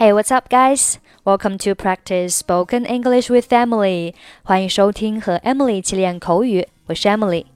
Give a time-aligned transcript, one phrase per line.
[0.00, 0.98] Hey, what's up, guys?
[1.24, 4.14] Welcome to practice spoken English with Emily.
[4.42, 7.46] 欢迎收听和 Emily 一起练口语，我是 Emily。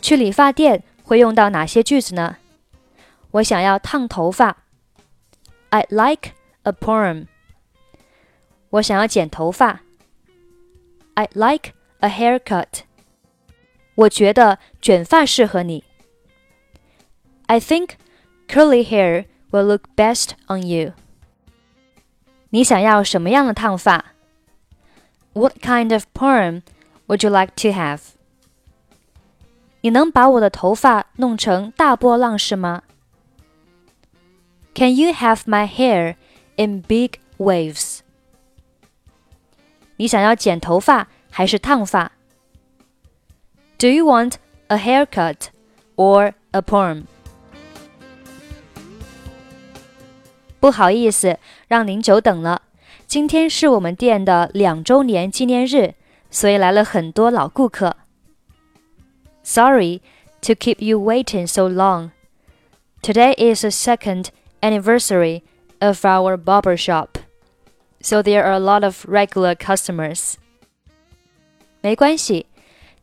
[0.00, 2.36] 去理发店会用到哪些句子呢？
[3.32, 4.56] 我想要烫头发。
[5.70, 6.32] I'd like
[6.62, 7.26] a perm.
[8.70, 9.80] 我想要剪头发。
[11.14, 12.82] I'd like a haircut.
[13.94, 15.84] 我觉得卷发适合你。
[17.46, 17.90] I think
[18.48, 20.92] curly hair will look best on you.
[22.50, 24.04] 你想要什么样的烫发？
[25.32, 26.62] What kind of perm
[27.06, 28.00] would you like to have?
[29.82, 32.82] 你能把我的头发弄成大波浪式吗？
[34.74, 36.16] Can you have my hair
[36.56, 38.00] in big waves?
[39.96, 42.12] 你想要剪头发还是烫发？
[43.78, 44.34] Do you want
[44.68, 45.48] a haircut
[45.96, 47.04] or a perm?
[50.64, 52.62] 不好意思，让您久等了。
[53.06, 55.94] 今天是我们店的两周年纪念日，
[56.30, 57.96] 所以来了很多老顾客。
[59.42, 60.00] Sorry
[60.42, 62.10] to keep you waiting so long.
[63.02, 64.26] Today is the second
[64.60, 65.42] anniversary
[65.80, 67.18] of our barber shop,
[68.00, 70.34] so there are a lot of regular customers.
[71.80, 72.46] 没关系，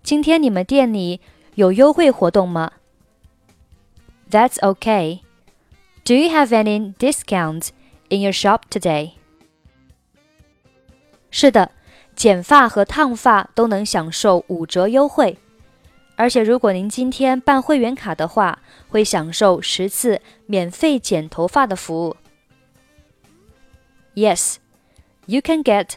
[0.03, 1.19] 今天你们店里
[1.55, 2.73] 有优惠活动吗？
[4.29, 5.21] That's okay.
[6.03, 7.69] Do you have any discounts
[8.09, 9.11] in your shop today?
[11.29, 11.71] 是的，
[12.15, 15.37] 剪发和烫发都能享受五折优惠，
[16.15, 18.59] 而且如果您今天办会员卡的话，
[18.89, 22.15] 会享受十次免费剪头发的服务。
[24.15, 24.55] Yes,
[25.25, 25.95] you can get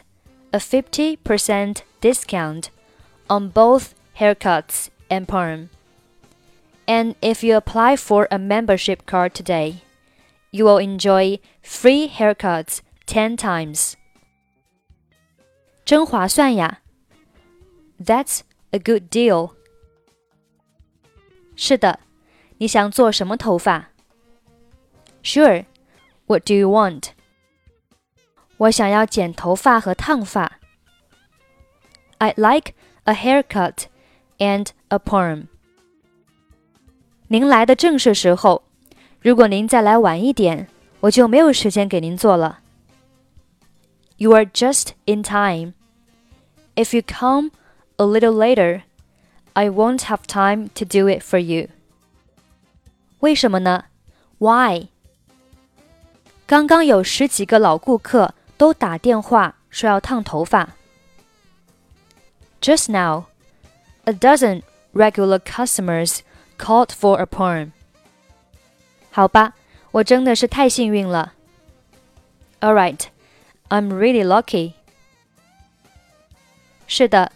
[0.51, 2.65] a 50% discount
[3.27, 5.69] on both haircuts and perm.
[6.85, 9.75] And if you apply for a membership card today,
[10.55, 13.93] you will enjoy free haircuts 10 times.
[15.85, 16.81] 真划算呀!
[18.03, 18.41] That's
[18.71, 19.53] a good deal.
[21.55, 21.99] 是的，
[22.57, 23.89] 你想做什么头发？
[25.23, 25.65] Sure.
[26.27, 27.09] What do you want?
[28.57, 30.59] 我想要剪头发和烫发。
[32.19, 32.73] I'd like
[33.03, 33.85] a haircut
[34.37, 35.47] and a perm.
[37.27, 38.63] 您来的正是时候。
[39.25, 40.67] 如果您再来晚一点，
[41.01, 42.59] 我就没有时间给您做了。
[44.17, 45.73] You are just in time.
[46.75, 47.51] If you come
[47.97, 48.83] a little later,
[49.53, 51.69] I won't have time to do it for you.
[53.19, 53.85] 为什么呢？
[54.37, 54.87] Why?
[56.47, 60.69] 刚刚有十几个老顾客都打电话说要烫头发。
[62.61, 63.25] Just now,
[64.05, 64.61] a dozen
[64.93, 66.19] regular customers
[66.57, 67.71] called for a perm.
[69.15, 69.55] 好吧，
[69.91, 71.33] 我真的是太幸运了。
[72.59, 72.99] All right,
[73.69, 74.73] I'm really lucky.
[76.87, 77.31] 是的，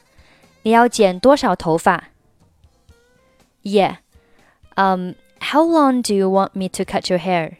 [0.63, 2.09] 你要剪多少头发？
[3.63, 3.97] Yeah.
[4.75, 7.57] Um, how long do you want me to cut your hair?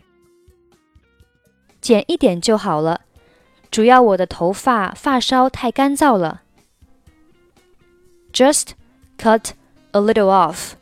[1.81, 3.01] 剪一点就好了，
[3.71, 6.41] 主要我的头发发梢太干燥了。
[8.33, 8.71] Just
[9.17, 9.51] cut
[9.91, 10.73] a little off,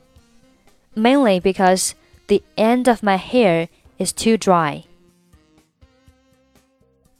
[0.96, 1.92] mainly because
[2.28, 3.68] the end of my hair
[3.98, 4.84] is too dry.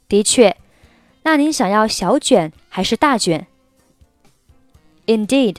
[0.08, 0.56] 的确，
[1.22, 3.46] 那您想要小卷还是大卷？
[5.06, 5.56] Indeed.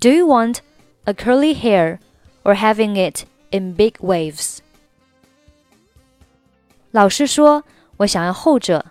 [0.00, 0.58] Do you want
[1.04, 1.98] a curly hair
[2.42, 4.58] or having it in big waves?
[6.90, 7.64] 老实说，
[7.98, 8.86] 我想要后者。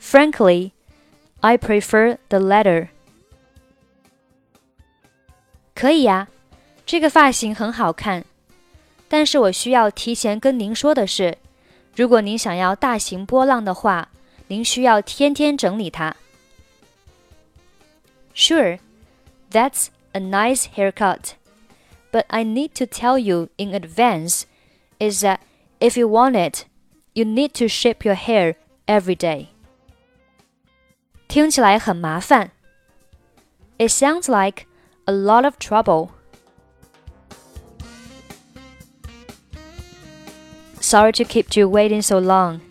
[0.00, 0.72] Frankly,
[1.40, 2.88] I prefer the latter.
[5.74, 6.28] 可以呀。
[6.88, 8.24] 这个发型很好看，
[9.08, 11.38] 但是我需要提前跟您说的是，
[11.96, 14.08] 如果您想要大型波浪的话，
[14.48, 16.14] 您需要天天整理它。
[18.34, 18.78] Sure,
[19.50, 21.34] that's a nice haircut,
[22.10, 24.42] but I need to tell you in advance
[24.98, 25.38] is that
[25.78, 26.64] if you want it,
[27.12, 28.56] you need to shape your hair
[28.86, 29.46] every day.
[31.28, 32.50] 听起来很麻烦。
[33.78, 34.66] It sounds like
[35.06, 36.10] a lot of trouble.
[40.89, 42.61] Sorry to keep you waiting so long.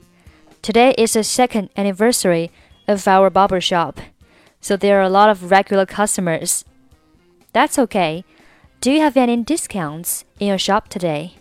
[0.60, 2.50] Today is the second anniversary
[2.88, 4.00] of our barber shop,
[4.60, 6.64] so there are a lot of regular customers.
[7.52, 8.24] That's okay.
[8.80, 11.36] Do you have any discounts in your shop today?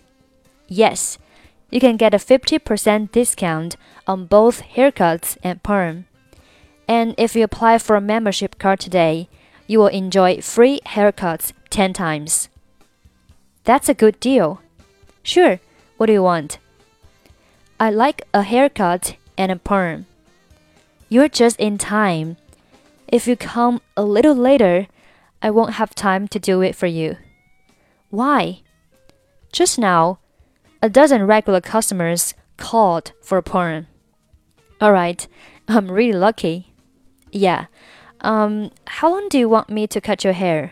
[0.68, 1.18] Yes,
[1.71, 3.75] you can get a 50% discount
[4.06, 6.06] on both haircuts and perm.
[6.88, 9.29] And if you apply for a membership card today,
[9.65, 12.50] you will enjoy free haircuts 10 times.
[13.63, 14.62] That's a good deal.
[15.24, 15.59] Sure,
[15.97, 16.59] what do you want?
[17.79, 20.07] I like a haircut and a perm.
[21.09, 22.38] You're just in time.
[23.07, 24.88] If you come a little later,
[25.44, 27.18] I won't have time to do it for you.
[28.09, 28.62] Why?
[29.51, 30.18] Just now,
[30.81, 33.85] a dozen regular customers called for a perm.
[34.81, 35.27] All right,
[35.68, 36.74] I'm really lucky.
[37.31, 37.68] Yeah.
[38.21, 40.71] Um, how long do you want me to cut your hair?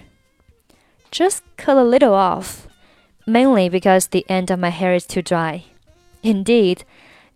[1.12, 2.68] Just cut a little off,
[3.28, 5.66] mainly because the end of my hair is too dry.
[6.25, 6.86] Indeed,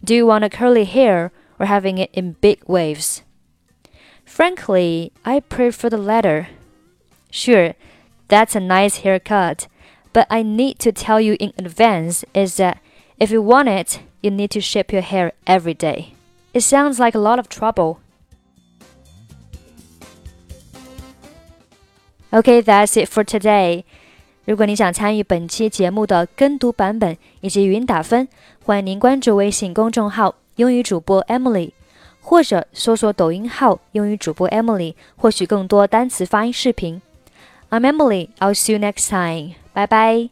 [0.04, 3.22] do you want a curly hair or having it in big waves?
[4.26, 6.48] Frankly, I prefer the latter.
[7.30, 7.76] Sure,
[8.30, 9.68] that's a nice haircut,
[10.12, 12.82] but I need to tell you in advance is that
[13.20, 16.16] if you want it, you need to shape your hair every day.
[16.56, 18.00] It sounds like a lot of trouble.
[22.34, 23.86] Okay, that's it for today.
[24.50, 28.28] 如果你想参与本期节目的跟读版本以及语音打分，
[28.66, 31.70] 欢迎您关注微信公众号“英语主播 Emily”，
[32.20, 37.00] 或者搜索抖音号“英语主播 Emily”，获取更多单词发音视频。
[37.70, 38.30] I'm Emily.
[38.40, 39.54] I'll see you next time.
[39.76, 40.30] Bye bye.